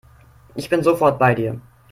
[0.55, 1.61] Ich bin sofort bei dir.